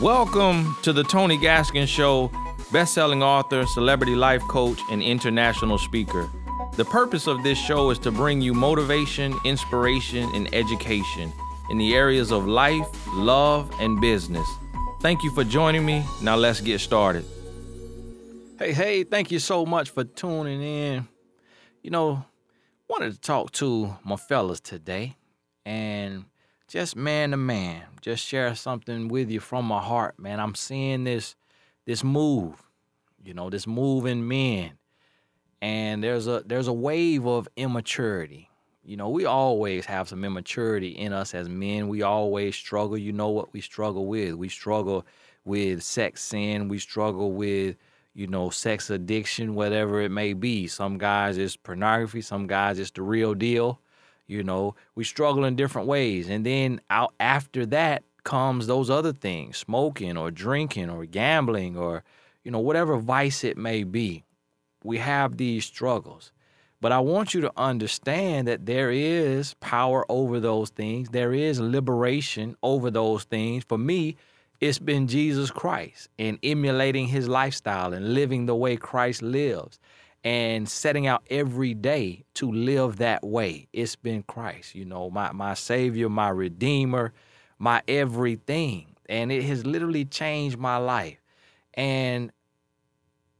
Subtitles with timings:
[0.00, 2.30] Welcome to the Tony Gaskins Show,
[2.70, 6.28] best-selling author, celebrity life coach, and international speaker.
[6.76, 11.32] The purpose of this show is to bring you motivation, inspiration, and education
[11.70, 14.46] in the areas of life, love, and business.
[15.00, 16.04] Thank you for joining me.
[16.22, 17.24] Now let's get started.
[18.58, 21.08] Hey, hey, thank you so much for tuning in.
[21.82, 22.24] You know,
[22.88, 25.16] wanted to talk to my fellas today
[25.64, 26.24] and
[26.68, 30.40] just man to man, just share something with you from my heart, man.
[30.40, 31.36] I'm seeing this
[31.84, 32.62] this move,
[33.22, 34.72] you know, this move in men.
[35.62, 38.50] And there's a there's a wave of immaturity.
[38.84, 41.88] You know, we always have some immaturity in us as men.
[41.88, 42.96] We always struggle.
[42.96, 44.34] You know what we struggle with.
[44.34, 45.04] We struggle
[45.44, 46.68] with sex sin.
[46.68, 47.76] We struggle with,
[48.14, 50.68] you know, sex addiction, whatever it may be.
[50.68, 53.80] Some guys it's pornography, some guys it's the real deal.
[54.26, 56.28] You know, we struggle in different ways.
[56.28, 62.02] And then out after that comes those other things, smoking or drinking or gambling or,
[62.42, 64.24] you know, whatever vice it may be.
[64.82, 66.32] We have these struggles.
[66.80, 71.08] But I want you to understand that there is power over those things.
[71.08, 73.64] There is liberation over those things.
[73.64, 74.16] For me,
[74.60, 79.78] it's been Jesus Christ and emulating his lifestyle and living the way Christ lives
[80.26, 83.68] and setting out every day to live that way.
[83.72, 87.12] It's been Christ, you know, my my savior, my redeemer,
[87.60, 88.96] my everything.
[89.08, 91.22] And it has literally changed my life.
[91.74, 92.32] And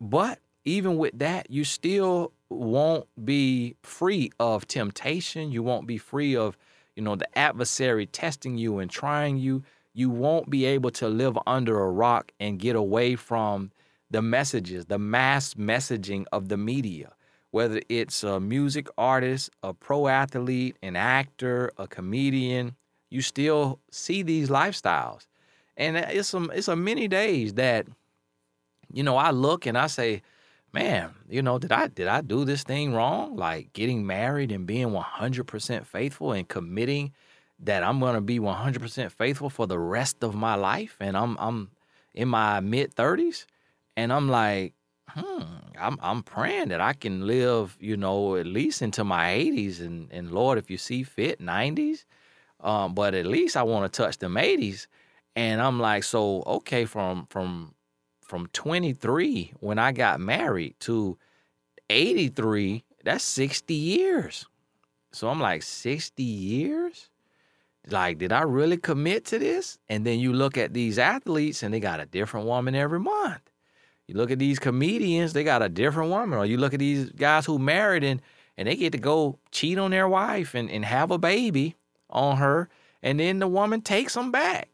[0.00, 5.52] but even with that, you still won't be free of temptation.
[5.52, 6.56] You won't be free of,
[6.96, 9.64] you know, the adversary testing you and trying you.
[9.92, 13.70] You won't be able to live under a rock and get away from
[14.10, 17.12] the messages, the mass messaging of the media,
[17.50, 22.74] whether it's a music artist, a pro athlete, an actor, a comedian,
[23.08, 25.26] you still see these lifestyles.
[25.76, 27.86] And it's it's a many days that,
[28.92, 30.22] you know, I look and I say,
[30.72, 33.36] man, you know, did I did I do this thing wrong?
[33.36, 37.12] Like getting married and being 100% faithful and committing
[37.60, 41.36] that I'm going to be 100% faithful for the rest of my life and I'm
[41.38, 41.70] I'm
[42.14, 43.46] in my mid 30s
[43.96, 44.74] and I'm like,
[45.08, 45.42] hmm,
[45.78, 50.10] I'm I'm praying that I can live, you know, at least into my 80s and
[50.12, 52.04] and Lord, if you see fit, 90s.
[52.60, 54.86] Um, but at least I want to touch them 80s.
[55.36, 57.74] And I'm like, so okay, from from
[58.22, 61.18] from 23 when I got married to
[61.88, 64.46] 83, that's 60 years.
[65.12, 67.10] So I'm like, 60 years?
[67.88, 69.78] Like, did I really commit to this?
[69.88, 73.49] And then you look at these athletes and they got a different woman every month.
[74.10, 76.36] You look at these comedians, they got a different woman.
[76.36, 78.20] Or you look at these guys who married and
[78.56, 81.76] and they get to go cheat on their wife and, and have a baby
[82.10, 82.68] on her,
[83.04, 84.68] and then the woman takes them back.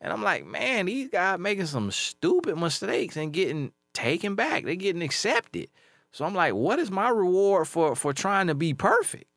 [0.00, 4.64] And I'm like, man, these guys making some stupid mistakes and getting taken back.
[4.64, 5.68] They're getting accepted.
[6.10, 9.30] So I'm like, what is my reward for for trying to be perfect?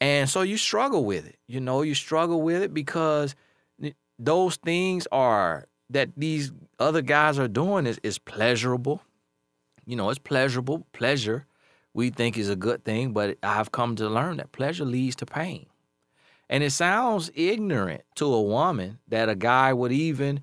[0.00, 1.40] And so you struggle with it.
[1.48, 3.34] You know, you struggle with it because
[4.16, 9.02] those things are that these other guys are doing is, is pleasurable.
[9.84, 10.86] You know, it's pleasurable.
[10.92, 11.46] Pleasure
[11.94, 15.26] we think is a good thing, but I've come to learn that pleasure leads to
[15.26, 15.66] pain.
[16.48, 20.40] And it sounds ignorant to a woman that a guy would even,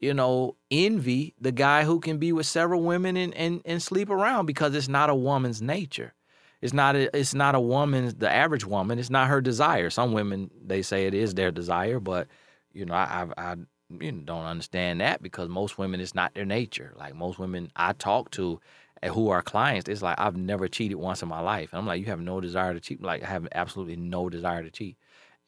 [0.00, 4.08] you know, envy the guy who can be with several women and, and, and sleep
[4.08, 6.14] around because it's not a woman's nature.
[6.62, 8.98] It's not a, it's not a woman's the average woman.
[8.98, 9.90] It's not her desire.
[9.90, 12.26] Some women they say it is their desire, but
[12.72, 13.56] you know I I, I
[13.88, 16.92] you don't understand that because most women it's not their nature.
[16.96, 18.60] Like most women I talk to
[19.04, 21.72] who are clients, it's like I've never cheated once in my life.
[21.72, 23.02] And I'm like, you have no desire to cheat.
[23.02, 24.96] Like I have absolutely no desire to cheat.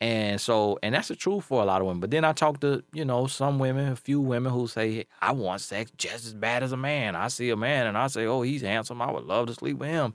[0.00, 2.00] And so, and that's the truth for a lot of women.
[2.00, 5.32] But then I talk to, you know, some women, a few women who say, I
[5.32, 7.16] want sex just as bad as a man.
[7.16, 9.02] I see a man and I say, oh, he's handsome.
[9.02, 10.14] I would love to sleep with him.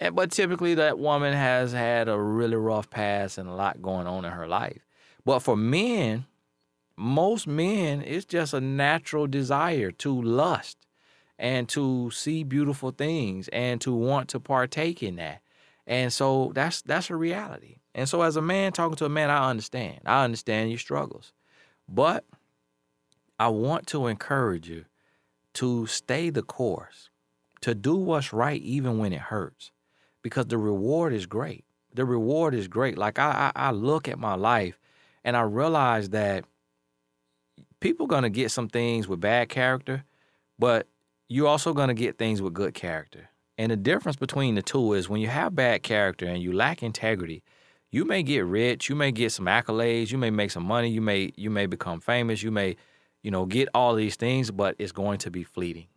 [0.00, 4.08] And, but typically that woman has had a really rough past and a lot going
[4.08, 4.84] on in her life.
[5.24, 6.26] But for men,
[6.96, 10.78] most men, it's just a natural desire to lust
[11.38, 15.42] and to see beautiful things and to want to partake in that.
[15.86, 17.76] And so that's that's a reality.
[17.94, 20.00] And so as a man talking to a man, I understand.
[20.04, 21.32] I understand your struggles.
[21.88, 22.24] But
[23.38, 24.86] I want to encourage you
[25.54, 27.10] to stay the course,
[27.60, 29.70] to do what's right even when it hurts.
[30.22, 31.64] Because the reward is great.
[31.94, 32.98] The reward is great.
[32.98, 34.80] Like I I, I look at my life
[35.22, 36.44] and I realize that
[37.80, 40.04] people gonna get some things with bad character,
[40.58, 40.86] but
[41.28, 43.30] you're also gonna get things with good character.
[43.58, 46.82] And the difference between the two is when you have bad character and you lack
[46.82, 47.42] integrity,
[47.90, 51.00] you may get rich, you may get some accolades, you may make some money, you
[51.00, 52.76] may you may become famous, you may
[53.26, 55.88] you know, get all these things, but it's going to be fleeting.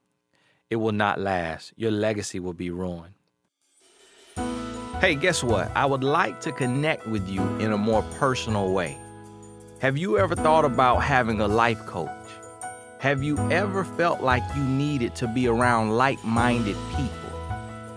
[0.71, 1.73] It will not last.
[1.75, 3.13] Your legacy will be ruined.
[4.99, 5.69] Hey, guess what?
[5.75, 8.97] I would like to connect with you in a more personal way.
[9.81, 12.09] Have you ever thought about having a life coach?
[12.99, 17.31] Have you ever felt like you needed to be around like minded people?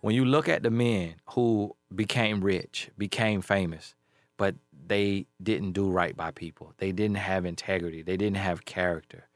[0.00, 3.94] When you look at the men who became rich, became famous,
[4.36, 4.54] but
[4.86, 9.28] they didn't do right by people, they didn't have integrity, they didn't have character.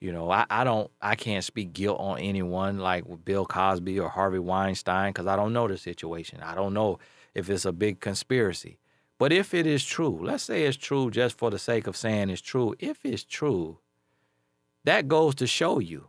[0.00, 4.08] You know, I, I don't, I can't speak guilt on anyone like Bill Cosby or
[4.08, 6.40] Harvey Weinstein because I don't know the situation.
[6.42, 6.98] I don't know
[7.34, 8.78] if it's a big conspiracy.
[9.18, 12.28] But if it is true, let's say it's true just for the sake of saying
[12.28, 12.74] it's true.
[12.78, 13.78] If it's true,
[14.86, 16.06] that goes to show you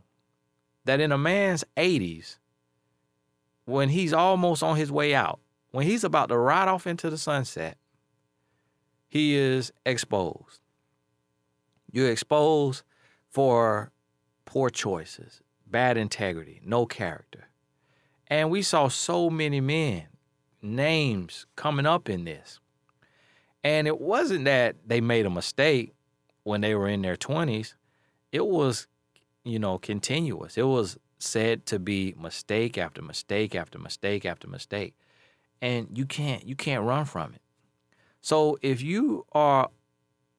[0.86, 2.38] that in a man's 80s,
[3.66, 5.40] when he's almost on his way out,
[5.72, 7.78] when he's about to ride off into the sunset,
[9.08, 10.60] he is exposed.
[11.92, 12.84] You're exposed
[13.30, 13.92] for
[14.46, 17.50] poor choices, bad integrity, no character.
[18.28, 20.04] And we saw so many men,
[20.62, 22.60] names coming up in this.
[23.64, 25.96] And it wasn't that they made a mistake
[26.44, 27.74] when they were in their 20s
[28.32, 28.88] it was,
[29.44, 30.58] you know, continuous.
[30.58, 34.96] It was said to be mistake after mistake after mistake after mistake.
[35.62, 37.42] And you can't you can't run from it.
[38.22, 39.70] So if you are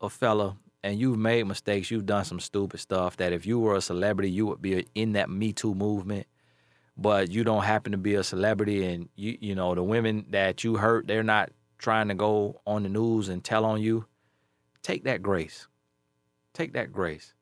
[0.01, 3.75] a fella and you've made mistakes, you've done some stupid stuff that if you were
[3.75, 6.27] a celebrity, you would be in that Me Too movement,
[6.97, 10.63] but you don't happen to be a celebrity and you you know, the women that
[10.63, 14.05] you hurt, they're not trying to go on the news and tell on you.
[14.83, 15.67] Take that grace.
[16.55, 17.35] Take that grace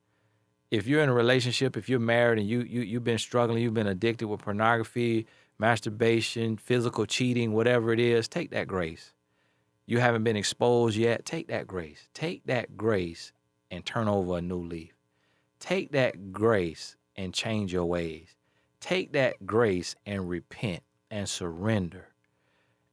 [0.71, 3.75] if you're in a relationship, if you're married and you you you've been struggling, you've
[3.75, 5.27] been addicted with pornography,
[5.59, 9.13] masturbation, physical cheating, whatever it is, take that grace.
[9.87, 12.09] You haven't been exposed yet, take that grace.
[12.13, 13.33] Take that grace
[13.71, 14.93] and turn over a new leaf.
[15.61, 18.35] Take that grace and change your ways.
[18.81, 22.09] Take that grace and repent and surrender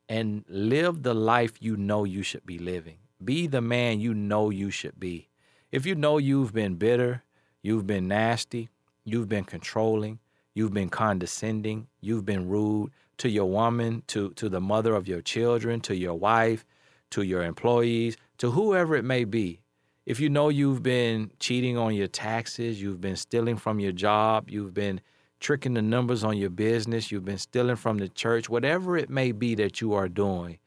[0.08, 2.98] and live the life you know you should be living.
[3.24, 5.30] Be the man you know you should be.
[5.72, 7.24] If you know you've been bitter,
[7.64, 8.70] You've been nasty.
[9.06, 10.20] You've been controlling.
[10.54, 11.88] You've been condescending.
[12.02, 16.14] You've been rude to your woman, to, to the mother of your children, to your
[16.14, 16.66] wife,
[17.12, 19.62] to your employees, to whoever it may be.
[20.06, 24.50] If you know you've been cheating on your taxes, you've been stealing from your job,
[24.50, 25.00] you've been
[25.40, 29.32] tricking the numbers on your business, you've been stealing from the church, whatever it may
[29.32, 30.58] be that you are doing,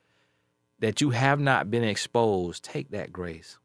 [0.78, 3.58] that you have not been exposed, take that grace.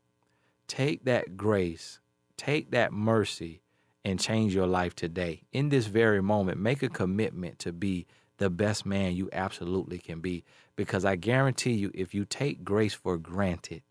[0.68, 2.00] Take that grace
[2.42, 3.62] Take that mercy
[4.04, 5.44] and change your life today.
[5.54, 8.08] In this very moment, make a commitment to be
[8.38, 10.44] the best man you absolutely can be.
[10.76, 13.84] Because I guarantee you, if you take grace for granted,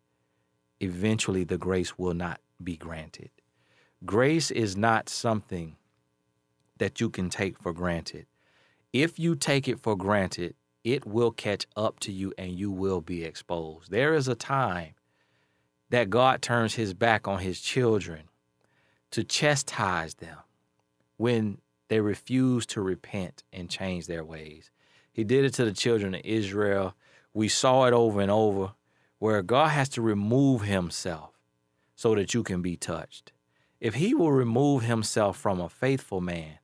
[0.80, 3.30] eventually the grace will not be granted.
[4.04, 5.76] Grace is not something
[6.78, 8.26] that you can take for granted.
[8.92, 13.00] If you take it for granted, it will catch up to you and you will
[13.00, 13.92] be exposed.
[13.92, 14.95] There is a time
[15.90, 18.25] that God turns his back on his children
[19.11, 20.38] to chastise them
[21.17, 24.71] when they refuse to repent and change their ways.
[25.12, 26.95] He did it to the children of Israel.
[27.35, 28.73] We saw it over and over
[29.19, 31.38] where God has to remove himself
[31.95, 33.33] so that you can be touched.
[33.81, 36.59] If he will remove himself from a faithful man,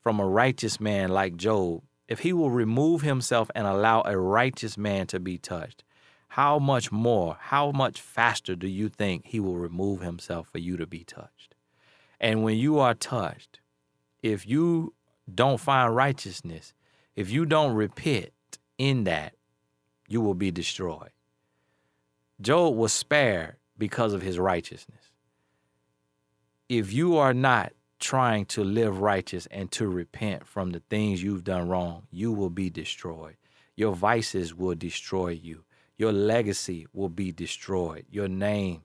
[0.00, 4.76] from a righteous man like Job, if he will remove himself and allow a righteous
[4.76, 5.84] man to be touched,
[6.28, 10.76] how much more, how much faster do you think he will remove himself for you
[10.76, 11.51] to be touched?
[12.22, 13.60] And when you are touched,
[14.22, 14.94] if you
[15.32, 16.72] don't find righteousness,
[17.16, 18.30] if you don't repent
[18.78, 19.34] in that,
[20.08, 21.10] you will be destroyed.
[22.40, 25.10] Job was spared because of his righteousness.
[26.68, 31.44] If you are not trying to live righteous and to repent from the things you've
[31.44, 33.36] done wrong, you will be destroyed.
[33.76, 35.64] Your vices will destroy you.
[35.96, 38.06] Your legacy will be destroyed.
[38.10, 38.82] Your name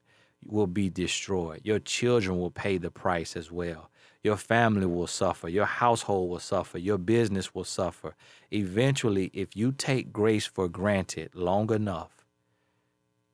[0.50, 1.62] will be destroyed.
[1.64, 3.90] Your children will pay the price as well.
[4.24, 5.48] Your family will suffer.
[5.48, 6.78] Your household will suffer.
[6.78, 8.16] Your business will suffer.
[8.52, 12.26] Eventually, if you take grace for granted long enough,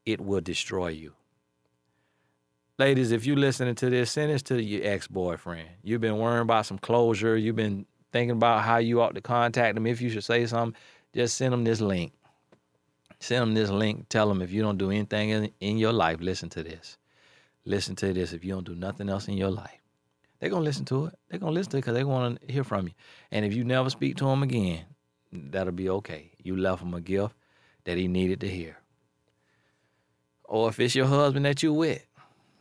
[0.06, 1.14] it will destroy you.
[2.80, 5.70] Ladies, if you're listening to this, send this to your ex boyfriend.
[5.84, 7.38] You've been worrying about some closure.
[7.38, 9.88] You've been thinking about how you ought to contact them.
[9.88, 10.80] If you should say something,
[11.14, 12.14] just send them this link.
[13.20, 14.10] Send them this link.
[14.10, 16.98] Tell them if you don't do anything in, in your life, listen to this.
[17.66, 19.80] Listen to this if you don't do nothing else in your life.
[20.40, 21.18] They're going to listen to it.
[21.30, 22.94] They're going to listen to it because they want to hear from you.
[23.32, 24.86] And if you never speak to them again,
[25.32, 26.32] that'll be okay.
[26.44, 27.34] You left him a gift
[27.86, 28.78] that he needed to hear.
[30.44, 32.06] Or if it's your husband that you with,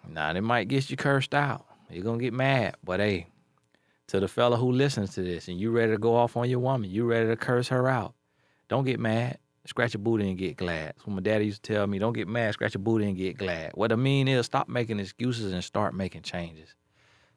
[0.08, 1.66] now they might get you cursed out.
[1.90, 2.76] You're gonna get mad.
[2.82, 3.26] But hey,
[4.08, 6.58] to the fella who listens to this and you ready to go off on your
[6.58, 8.14] woman, you ready to curse her out.
[8.68, 9.38] Don't get mad.
[9.64, 10.88] Scratch your booty and get glad.
[10.88, 11.98] That's what my daddy used to tell me.
[12.00, 13.70] Don't get mad, scratch your booty and get glad.
[13.74, 16.74] What I mean is stop making excuses and start making changes.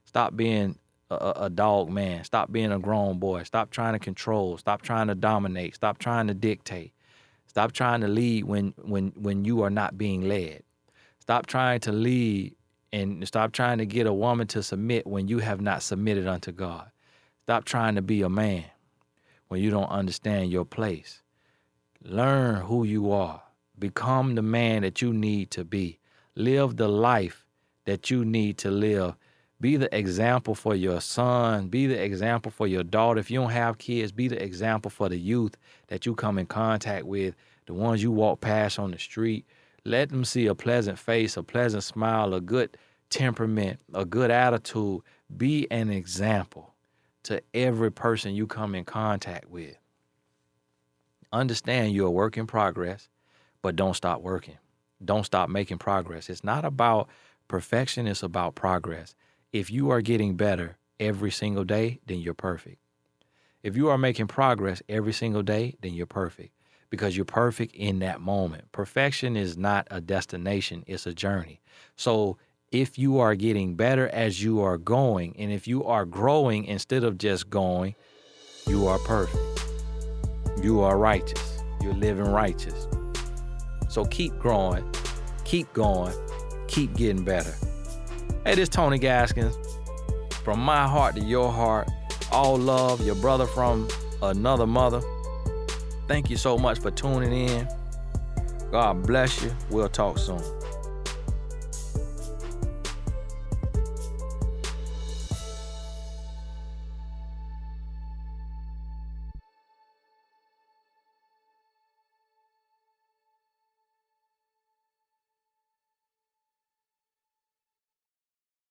[0.06, 0.80] Stop being
[1.12, 2.24] a, a dog man.
[2.24, 3.44] Stop being a grown boy.
[3.44, 4.58] Stop trying to control.
[4.58, 5.76] Stop trying to dominate.
[5.76, 6.94] Stop trying to dictate.
[7.46, 10.64] Stop trying to lead when when when you are not being led.
[11.20, 12.56] Stop trying to lead
[12.92, 16.52] and stop trying to get a woman to submit when you have not submitted unto
[16.52, 16.90] God.
[17.44, 18.66] Stop trying to be a man
[19.48, 21.22] when you don't understand your place.
[22.08, 23.42] Learn who you are.
[23.80, 25.98] Become the man that you need to be.
[26.36, 27.48] Live the life
[27.86, 29.16] that you need to live.
[29.60, 31.68] Be the example for your son.
[31.68, 33.20] Be the example for your daughter.
[33.20, 35.58] If you don't have kids, be the example for the youth
[35.88, 37.34] that you come in contact with,
[37.66, 39.48] the ones you walk past on the street.
[39.84, 42.78] Let them see a pleasant face, a pleasant smile, a good
[43.10, 45.02] temperament, a good attitude.
[45.36, 46.76] Be an example
[47.24, 49.76] to every person you come in contact with.
[51.36, 53.10] Understand you're a work in progress,
[53.62, 54.58] but don't stop working.
[55.04, 56.30] Don't stop making progress.
[56.30, 57.10] It's not about
[57.50, 59.16] perfection, it's about progress.
[59.52, 62.78] If you are getting better every single day, then you're perfect.
[63.64, 66.54] If you are making progress every single day, then you're perfect
[66.90, 68.72] because you're perfect in that moment.
[68.72, 71.60] Perfection is not a destination, it's a journey.
[71.98, 72.38] So
[72.72, 77.04] if you are getting better as you are going, and if you are growing instead
[77.04, 77.96] of just going,
[78.68, 79.75] you are perfect.
[80.62, 81.64] You are righteous.
[81.82, 82.88] You're living righteous.
[83.90, 84.84] So keep growing,
[85.44, 86.14] keep going,
[86.68, 87.54] keep getting better.
[88.46, 89.58] Hey, this Tony Gaskins.
[90.44, 91.90] From my heart to your heart,
[92.32, 93.88] all love, your brother from
[94.22, 95.02] another mother.
[96.08, 97.68] Thank you so much for tuning in.
[98.72, 99.52] God bless you.
[99.70, 100.55] We'll talk soon.